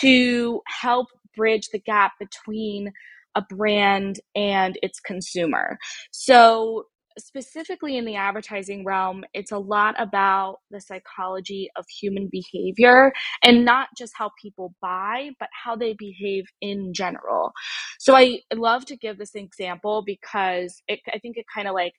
[0.00, 2.92] to help bridge the gap between
[3.34, 5.78] a brand and its consumer.
[6.12, 6.84] So,
[7.16, 13.12] specifically in the advertising realm, it's a lot about the psychology of human behavior
[13.44, 17.52] and not just how people buy, but how they behave in general.
[17.98, 21.94] So, I love to give this example because it, I think it kind of like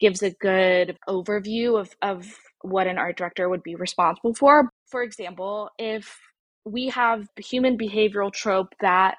[0.00, 2.26] gives a good overview of, of
[2.62, 4.70] what an art director would be responsible for.
[4.86, 6.18] For example, if
[6.64, 9.16] we have human behavioral trope that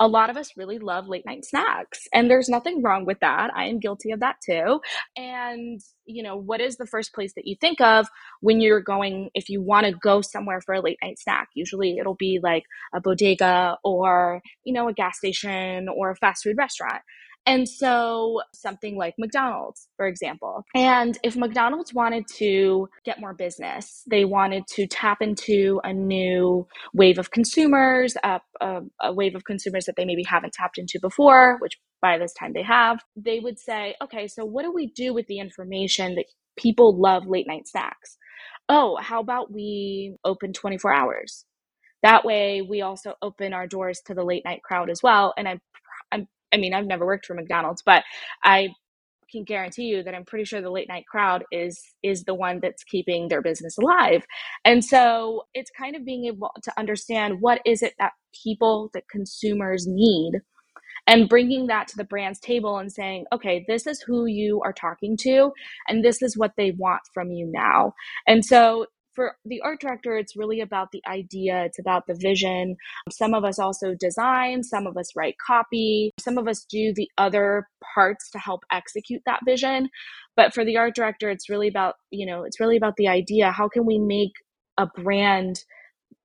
[0.00, 3.50] a lot of us really love late night snacks and there's nothing wrong with that.
[3.54, 4.80] I am guilty of that too.
[5.16, 8.08] And you know what is the first place that you think of
[8.40, 11.48] when you're going if you want to go somewhere for a late night snack?
[11.54, 16.42] Usually it'll be like a bodega or you know a gas station or a fast
[16.42, 17.02] food restaurant
[17.46, 20.64] and so, something like McDonald's, for example.
[20.74, 26.66] And if McDonald's wanted to get more business, they wanted to tap into a new
[26.94, 30.98] wave of consumers, a, a, a, wave of consumers that they maybe haven't tapped into
[31.00, 34.86] before, which by this time they have, they would say, okay, so what do we
[34.86, 36.26] do with the information that
[36.56, 38.16] people love late night snacks?
[38.70, 41.44] Oh, how about we open 24 hours?
[42.02, 45.32] That way, we also open our doors to the late night crowd as well.
[45.36, 45.60] And I'm
[46.54, 48.04] I mean, I've never worked for McDonald's, but
[48.44, 48.70] I
[49.32, 52.60] can guarantee you that I'm pretty sure the late night crowd is is the one
[52.62, 54.24] that's keeping their business alive.
[54.64, 58.12] And so it's kind of being able to understand what is it that
[58.44, 60.34] people that consumers need
[61.06, 64.72] and bringing that to the brand's table and saying, okay, this is who you are
[64.72, 65.52] talking to
[65.88, 67.94] and this is what they want from you now.
[68.26, 72.76] And so for the art director, it's really about the idea, it's about the vision.
[73.10, 77.08] Some of us also design, some of us write copy, some of us do the
[77.18, 79.88] other parts to help execute that vision.
[80.36, 83.50] But for the art director, it's really about, you know, it's really about the idea.
[83.50, 84.32] How can we make
[84.78, 85.60] a brand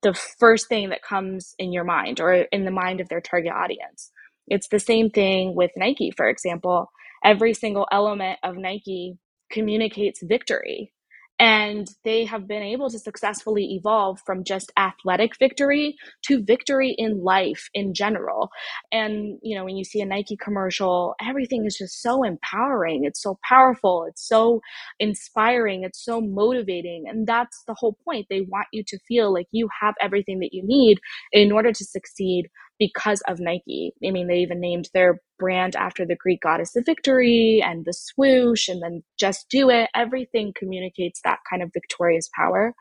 [0.02, 3.52] the first thing that comes in your mind or in the mind of their target
[3.54, 4.12] audience?
[4.48, 6.92] It's the same thing with Nike, for example.
[7.24, 9.18] Every single element of Nike
[9.52, 10.92] communicates victory
[11.40, 17.24] and they have been able to successfully evolve from just athletic victory to victory in
[17.24, 18.50] life in general.
[18.92, 23.06] And, you know, when you see a Nike commercial, everything is just so empowering.
[23.06, 24.06] It's so powerful.
[24.10, 24.60] It's so
[25.00, 25.84] inspiring.
[25.84, 27.06] It's so motivating.
[27.08, 28.28] And that's the whole point.
[28.30, 31.00] They want you to feel like you have everything that you need
[31.32, 32.50] in order to succeed
[32.80, 33.94] because of Nike.
[34.06, 37.94] I mean, they even named their brand after the Greek goddess of victory and the
[37.94, 39.90] swoosh and then just do it.
[39.96, 42.74] Everything communicates that kind of victorious power.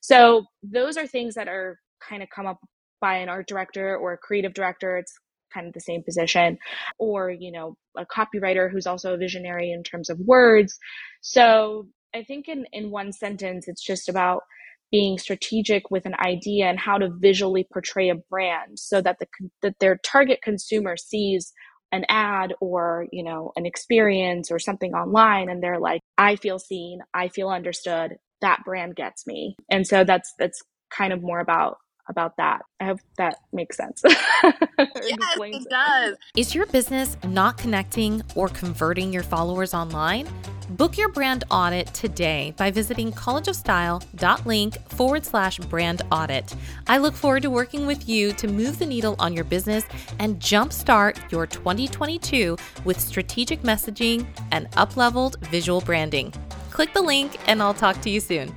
[0.00, 2.58] So, those are things that are kind of come up
[3.00, 4.96] by an art director or a creative director.
[4.96, 5.12] It's
[5.52, 6.58] kind of the same position
[6.98, 10.78] or you know a copywriter who's also a visionary in terms of words
[11.20, 14.42] so i think in in one sentence it's just about
[14.92, 19.26] being strategic with an idea and how to visually portray a brand so that the
[19.62, 21.52] that their target consumer sees
[21.92, 26.58] an ad or you know an experience or something online and they're like i feel
[26.58, 27.00] seen.
[27.14, 28.16] I feel understood.
[28.40, 29.56] That brand gets me.
[29.70, 30.60] And so that's that's
[30.96, 31.76] kind of more about
[32.08, 32.62] about that.
[32.80, 34.02] I hope that makes sense.
[34.04, 36.16] yes, it does.
[36.36, 40.28] Is your business not connecting or converting your followers online?
[40.70, 46.54] Book your brand audit today by visiting collegeofstyle.link forward slash brand audit.
[46.86, 49.84] I look forward to working with you to move the needle on your business
[50.18, 56.32] and jumpstart your 2022 with strategic messaging and up-leveled visual branding.
[56.70, 58.54] Click the link and I'll talk to you soon.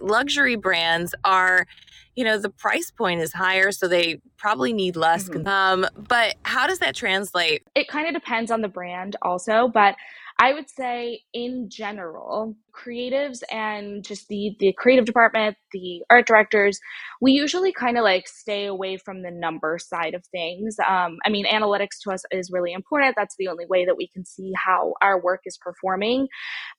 [0.00, 1.66] Luxury brands are
[2.14, 5.46] you know the price point is higher so they probably need less mm-hmm.
[5.46, 9.96] um but how does that translate it kind of depends on the brand also but
[10.38, 16.80] I would say in general, creatives and just the the creative department, the art directors,
[17.20, 20.76] we usually kind of like stay away from the number side of things.
[20.80, 23.14] Um, I mean, analytics to us is really important.
[23.16, 26.28] That's the only way that we can see how our work is performing.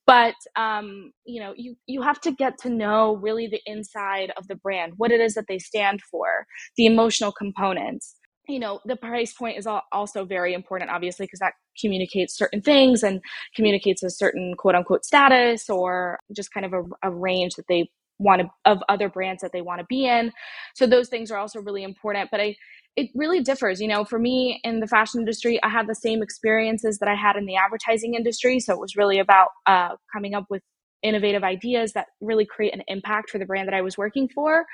[0.05, 4.47] But um, you know, you you have to get to know really the inside of
[4.47, 6.45] the brand, what it is that they stand for,
[6.77, 8.15] the emotional components
[8.47, 13.03] you know the price point is also very important obviously because that communicates certain things
[13.03, 13.21] and
[13.55, 17.89] communicates a certain quote unquote status or just kind of a, a range that they
[18.19, 20.31] want to of other brands that they want to be in.
[20.75, 22.55] So those things are also really important but i
[22.95, 23.81] it really differs.
[23.81, 27.15] You know for me in the fashion industry i had the same experiences that i
[27.15, 30.61] had in the advertising industry so it was really about uh, coming up with
[31.03, 34.65] innovative ideas that really create an impact for the brand that I was working for.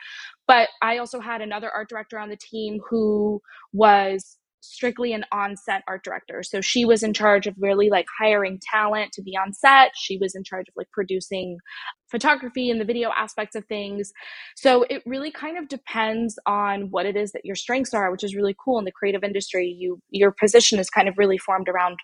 [0.47, 3.41] But I also had another art director on the team who
[3.73, 6.43] was strictly an on-set art director.
[6.43, 9.91] So she was in charge of really like hiring talent to be on set.
[9.95, 11.57] She was in charge of like producing
[12.11, 14.11] photography and the video aspects of things.
[14.55, 18.23] So it really kind of depends on what it is that your strengths are, which
[18.23, 19.67] is really cool in the creative industry.
[19.67, 21.97] You your position is kind of really formed around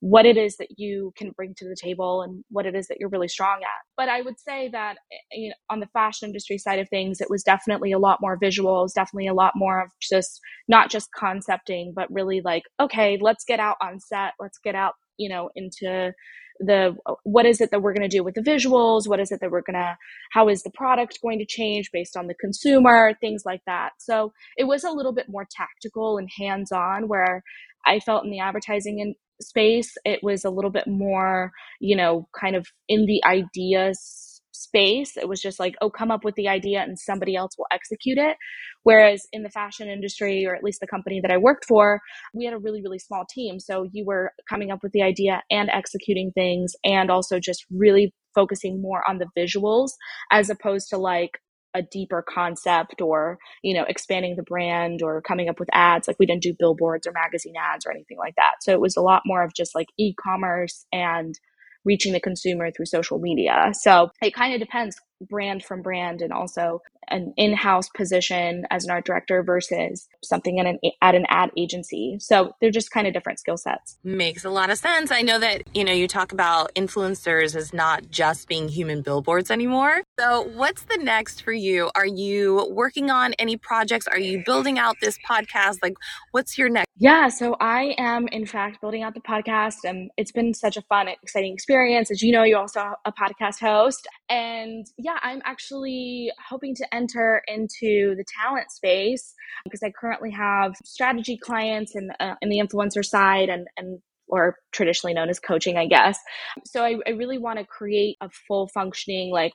[0.00, 2.98] what it is that you can bring to the table and what it is that
[3.00, 3.86] you're really strong at.
[3.96, 7.20] But I would say that eh, you know, on the fashion industry side of things,
[7.20, 11.08] it was definitely a lot more visuals, definitely a lot more of just not just
[11.18, 15.50] concepting, but really like, okay, let's get out on set, let's get out, you know,
[15.54, 16.12] into
[16.60, 19.08] the what is it that we're going to do with the visuals?
[19.08, 19.96] What is it that we're going to
[20.32, 23.14] how is the product going to change based on the consumer?
[23.20, 23.92] Things like that.
[23.98, 27.42] So it was a little bit more tactical and hands on where
[27.86, 32.56] i felt in the advertising space, it was a little bit more, you know, kind
[32.56, 35.16] of in the ideas space.
[35.16, 38.18] It was just like, oh, come up with the idea and somebody else will execute
[38.18, 38.36] it.
[38.82, 42.00] Whereas in the fashion industry, or at least the company that I worked for,
[42.34, 43.60] we had a really, really small team.
[43.60, 48.14] So you were coming up with the idea and executing things and also just really
[48.34, 49.90] focusing more on the visuals
[50.32, 51.38] as opposed to like
[51.74, 56.18] a deeper concept or you know expanding the brand or coming up with ads like
[56.18, 58.54] we didn't do billboards or magazine ads or anything like that.
[58.60, 61.38] So it was a lot more of just like e-commerce and
[61.84, 63.72] reaching the consumer through social media.
[63.74, 64.96] So it kind of depends
[65.28, 70.66] brand from brand and also an in-house position as an art director versus something in
[70.66, 72.16] an, at an ad agency.
[72.20, 73.98] So they're just kind of different skill sets.
[74.02, 75.10] Makes a lot of sense.
[75.10, 79.50] I know that you know you talk about influencers as not just being human billboards
[79.50, 81.90] anymore So, what's the next for you?
[81.96, 84.06] Are you working on any projects?
[84.06, 85.78] Are you building out this podcast?
[85.82, 85.94] Like,
[86.30, 86.86] what's your next?
[86.96, 90.82] Yeah, so I am in fact building out the podcast, and it's been such a
[90.82, 92.12] fun, exciting experience.
[92.12, 97.42] As you know, you're also a podcast host, and yeah, I'm actually hoping to enter
[97.48, 103.04] into the talent space because I currently have strategy clients in uh, in the influencer
[103.04, 106.18] side, and and or traditionally known as coaching, I guess.
[106.64, 109.52] So I, I really want to create a full functioning like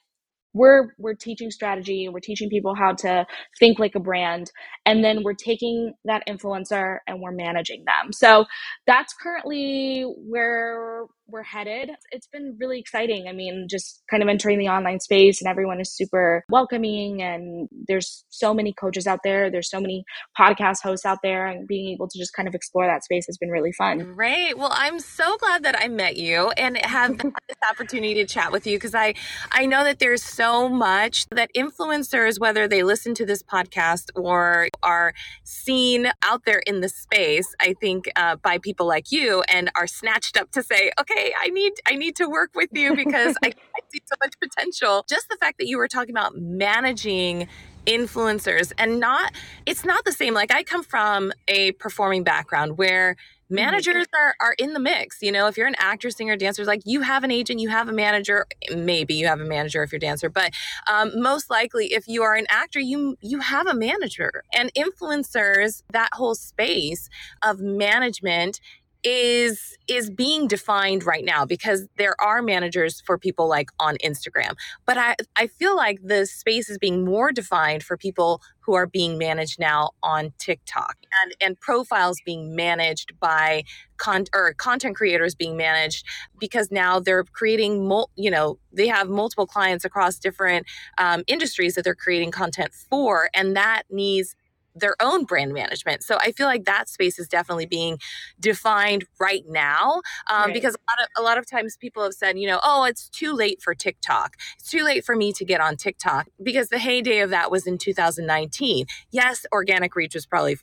[0.53, 3.25] we're we're teaching strategy and we're teaching people how to
[3.59, 4.51] think like a brand.
[4.85, 8.11] And then we're taking that influencer and we're managing them.
[8.13, 8.45] So
[8.87, 11.91] that's currently where we're headed.
[12.11, 13.27] It's been really exciting.
[13.27, 17.67] I mean just kind of entering the online space and everyone is super welcoming and
[17.87, 19.49] there's so many coaches out there.
[19.49, 20.03] There's so many
[20.39, 23.37] podcast hosts out there and being able to just kind of explore that space has
[23.37, 24.13] been really fun.
[24.15, 28.51] Great well i'm so glad that i met you and have this opportunity to chat
[28.51, 29.13] with you because i
[29.51, 34.69] i know that there's so much that influencers, whether they listen to this podcast or
[34.81, 35.13] are
[35.43, 39.87] seen out there in the space, I think uh, by people like you and are
[39.87, 43.47] snatched up to say, okay, I need, I need to work with you because I,
[43.75, 45.05] I see so much potential.
[45.09, 47.47] Just the fact that you were talking about managing
[47.85, 49.33] influencers and not,
[49.65, 50.33] it's not the same.
[50.33, 53.15] Like I come from a performing background where
[53.51, 53.65] Mm-hmm.
[53.65, 56.81] managers are, are in the mix you know if you're an actor singer dancer like
[56.85, 58.45] you have an agent you have a manager
[58.75, 60.51] maybe you have a manager if you're a dancer but
[60.87, 65.81] um, most likely if you are an actor you you have a manager and influencers
[65.91, 67.09] that whole space
[67.41, 68.59] of management
[69.03, 74.55] is is being defined right now because there are managers for people like on Instagram.
[74.85, 78.85] But I I feel like the space is being more defined for people who are
[78.85, 83.63] being managed now on TikTok and and profiles being managed by
[83.97, 86.05] con- or content creators being managed
[86.39, 90.65] because now they're creating mul- you know they have multiple clients across different
[90.97, 94.35] um, industries that they're creating content for and that needs
[94.79, 96.03] their own brand management.
[96.03, 97.99] So I feel like that space is definitely being
[98.39, 100.53] defined right now um, right.
[100.53, 103.09] because a lot, of, a lot of times people have said, you know, oh, it's
[103.09, 104.35] too late for TikTok.
[104.57, 107.67] It's too late for me to get on TikTok because the heyday of that was
[107.67, 108.85] in 2019.
[109.11, 110.57] Yes, organic reach was probably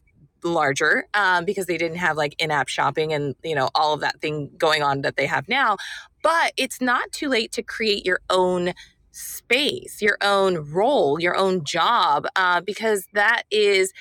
[0.44, 4.20] larger um, because they didn't have like in-app shopping and you know all of that
[4.20, 5.76] thing going on that they have now
[6.22, 8.72] but it's not too late to create your own
[9.16, 13.92] space, your own role, your own job, uh, because that is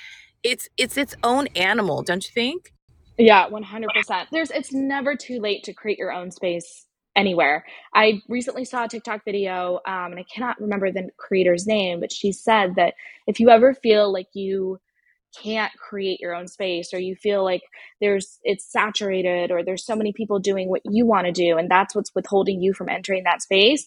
[0.44, 2.74] it's it's its own animal, don't you think?
[3.18, 4.28] Yeah, 100%.
[4.34, 7.66] There's it's never too late to create your own space anywhere.
[7.96, 12.12] I recently saw a TikTok video, um, and I cannot remember the creator's name, but
[12.14, 12.96] she said that
[13.28, 14.80] if you ever feel like you
[15.44, 17.64] can't create your own space or you feel like
[18.02, 21.70] there's it's saturated or there's so many people doing what you want to do and
[21.70, 23.86] that's what's withholding you from entering that space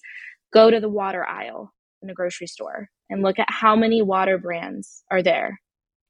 [0.52, 1.72] go to the water aisle
[2.02, 5.58] in a grocery store and look at how many water brands are there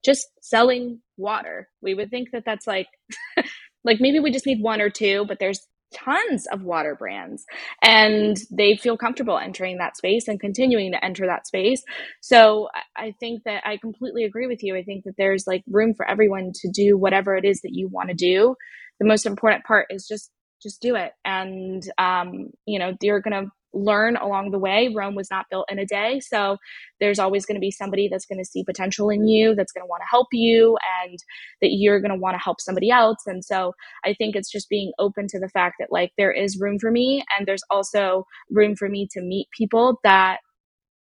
[0.05, 1.69] just selling water.
[1.83, 2.89] We would think that that's like
[3.85, 7.45] like maybe we just need one or two, but there's tons of water brands
[7.83, 11.83] and they feel comfortable entering that space and continuing to enter that space.
[12.21, 14.77] So I think that I completely agree with you.
[14.77, 17.89] I think that there's like room for everyone to do whatever it is that you
[17.89, 18.55] want to do.
[19.01, 20.31] The most important part is just
[20.63, 24.93] just do it and um, you know you're gonna learn along the way.
[24.95, 26.21] Rome was not built in a day.
[26.21, 26.57] So
[27.01, 29.83] there's always going to be somebody that's going to see potential in you, that's going
[29.85, 31.19] to want to help you, and
[31.63, 33.19] that you're going to want to help somebody else.
[33.27, 36.61] And so I think it's just being open to the fact that, like, there is
[36.61, 40.39] room for me, and there's also room for me to meet people that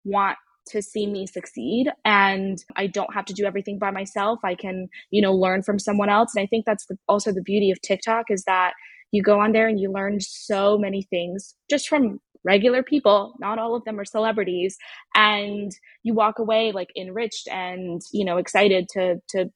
[0.05, 0.37] want
[0.69, 4.89] to see me succeed and i don't have to do everything by myself i can
[5.11, 7.81] you know learn from someone else and i think that's the, also the beauty of
[7.83, 8.73] tiktok is that
[9.11, 13.59] you go on there and you learn so many things just from regular people not
[13.59, 14.76] all of them are celebrities
[15.14, 15.72] and
[16.03, 19.47] you walk away like enriched and you know excited to to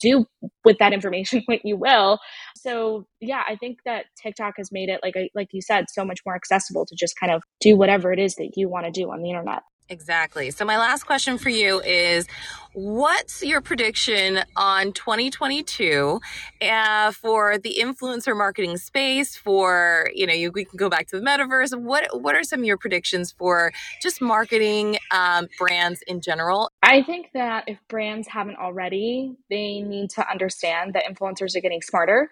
[0.00, 0.26] do
[0.64, 2.18] with that information what you will.
[2.56, 6.20] So yeah i think that tiktok has made it like like you said so much
[6.26, 9.10] more accessible to just kind of do whatever it is that you want to do
[9.10, 9.62] on the internet
[9.92, 10.50] Exactly.
[10.50, 12.26] So my last question for you is
[12.72, 16.18] what's your prediction on 2022
[16.62, 21.20] uh, for the influencer marketing space for, you know, you, we can go back to
[21.20, 21.78] the metaverse.
[21.78, 23.70] What what are some of your predictions for
[24.00, 26.70] just marketing um, brands in general?
[26.82, 31.82] I think that if brands haven't already, they need to understand that influencers are getting
[31.82, 32.30] smarter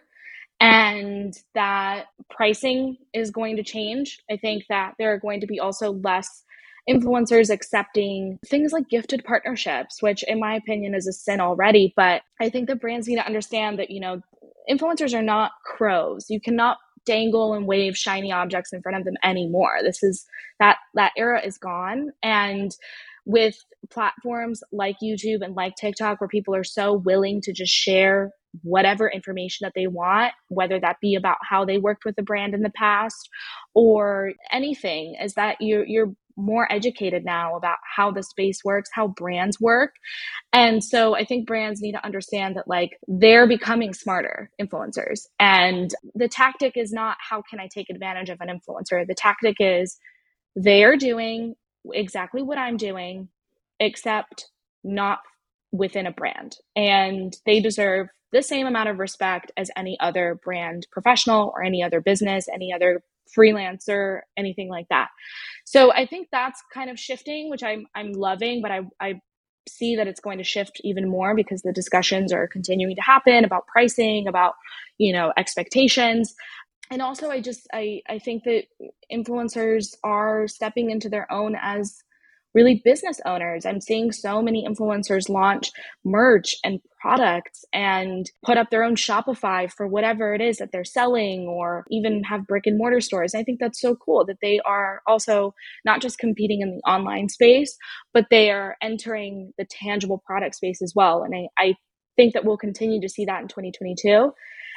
[0.61, 4.22] and that pricing is going to change.
[4.30, 6.44] I think that there are going to be also less
[6.88, 11.92] influencers accepting things like gifted partnerships, which in my opinion is a sin already.
[11.96, 14.20] But I think the brands need to understand that, you know,
[14.70, 16.26] influencers are not crows.
[16.28, 19.78] You cannot dangle and wave shiny objects in front of them anymore.
[19.82, 20.26] This is
[20.58, 22.76] that that era is gone and
[23.24, 23.56] with
[23.90, 29.08] platforms like YouTube and like TikTok where people are so willing to just share whatever
[29.08, 32.62] information that they want, whether that be about how they worked with a brand in
[32.62, 33.28] the past
[33.74, 39.08] or anything, is that you're you're more educated now about how the space works, how
[39.08, 39.94] brands work.
[40.52, 45.26] And so I think brands need to understand that like they're becoming smarter influencers.
[45.38, 49.06] And the tactic is not how can I take advantage of an influencer?
[49.06, 49.98] The tactic is
[50.56, 51.54] they are doing
[51.92, 53.28] exactly what I'm doing,
[53.78, 54.48] except
[54.84, 55.20] not
[55.72, 56.56] within a brand.
[56.76, 61.82] And they deserve the same amount of respect as any other brand professional or any
[61.82, 63.02] other business, any other
[63.36, 65.08] freelancer, anything like that.
[65.64, 69.20] So I think that's kind of shifting, which I'm I'm loving, but I I
[69.68, 73.44] see that it's going to shift even more because the discussions are continuing to happen
[73.44, 74.54] about pricing, about,
[74.98, 76.34] you know, expectations.
[76.90, 78.64] And also I just I I think that
[79.12, 81.98] influencers are stepping into their own as
[82.55, 83.64] really business owners.
[83.64, 85.70] I'm seeing so many influencers launch
[86.05, 90.84] merch and products and put up their own Shopify for whatever it is that they're
[90.84, 93.34] selling or even have brick and mortar stores.
[93.34, 97.28] I think that's so cool that they are also not just competing in the online
[97.28, 97.76] space,
[98.12, 101.22] but they are entering the tangible product space as well.
[101.22, 101.74] And I, I
[102.16, 104.32] think that we'll continue to see that in 2022.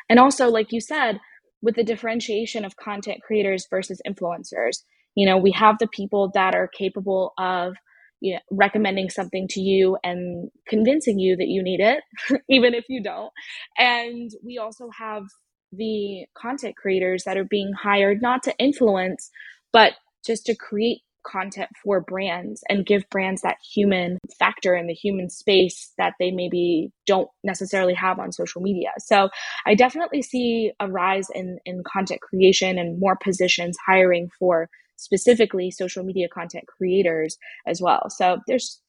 [0.09, 1.19] And also, like you said,
[1.61, 4.84] with the differentiation of content creators versus influencers
[5.16, 7.76] you know we have the people that are capable of
[8.22, 12.03] you know, recommending something to you and convincing you that you need it
[12.49, 13.32] even if you don't
[13.78, 15.24] and we also have
[15.72, 19.30] the content creators that are being hired not to influence
[19.72, 19.93] but
[20.26, 25.30] just to create content for brands and give brands that human factor and the human
[25.30, 28.89] space that they maybe don't necessarily have on social media.
[28.99, 29.30] So
[29.66, 35.71] I definitely see a rise in, in content creation and more positions hiring for specifically
[35.71, 37.37] social media content creators
[37.67, 38.09] as well.
[38.09, 38.79] So there's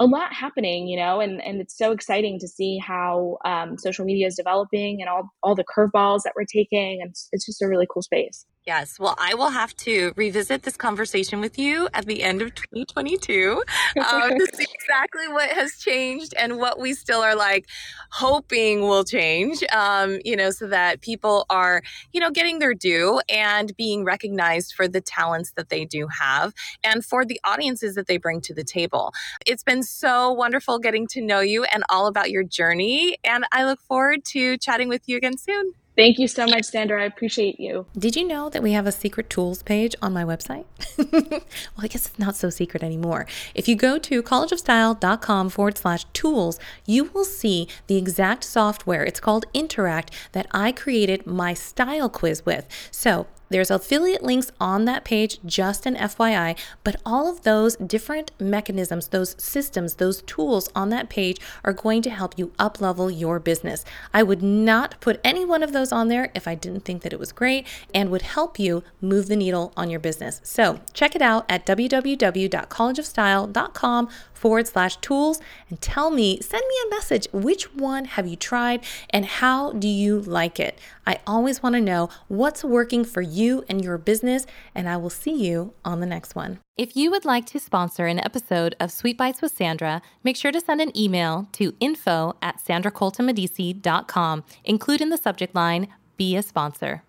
[0.00, 4.04] a lot happening, you know, and, and it's so exciting to see how um, social
[4.04, 7.00] media is developing and all, all the curveballs that we're taking.
[7.00, 8.44] And it's, it's just a really cool space.
[8.64, 9.00] Yes.
[9.00, 13.60] Well, I will have to revisit this conversation with you at the end of 2022
[13.98, 17.66] um, to see exactly what has changed and what we still are like
[18.12, 21.82] hoping will change, um, you know, so that people are,
[22.12, 26.52] you know, getting their due and being recognized for the talents that they do have
[26.84, 29.12] and for the audiences that they bring to the table.
[29.44, 33.16] It's been so wonderful getting to know you and all about your journey.
[33.24, 35.72] And I look forward to chatting with you again soon.
[35.94, 37.02] Thank you so much, Sandra.
[37.02, 37.86] I appreciate you.
[37.96, 40.64] Did you know that we have a secret tools page on my website?
[40.96, 41.42] well,
[41.78, 43.26] I guess it's not so secret anymore.
[43.54, 49.04] If you go to collegeofstyle.com forward slash tools, you will see the exact software.
[49.04, 52.66] It's called Interact that I created my style quiz with.
[52.90, 58.32] So there's affiliate links on that page, just an FYI, but all of those different
[58.40, 63.38] mechanisms, those systems, those tools on that page are going to help you uplevel your
[63.38, 63.84] business.
[64.12, 67.12] I would not put any one of those on there if I didn't think that
[67.12, 70.40] it was great and would help you move the needle on your business.
[70.42, 74.08] So check it out at www.collegeofstyle.com
[74.42, 75.40] forward slash tools
[75.70, 77.28] and tell me, send me a message.
[77.32, 80.80] Which one have you tried and how do you like it?
[81.06, 85.10] I always want to know what's working for you and your business, and I will
[85.10, 86.58] see you on the next one.
[86.76, 90.50] If you would like to sponsor an episode of Sweet Bytes with Sandra, make sure
[90.50, 94.44] to send an email to info at sandracoltonmedici.com.
[94.64, 97.04] Include in the subject line, be a sponsor.